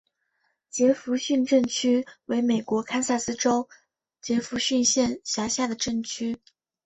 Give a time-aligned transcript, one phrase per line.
[0.71, 3.69] 杰佛逊镇区为美国堪萨斯州
[4.19, 6.39] 杰佛逊县辖下的镇区。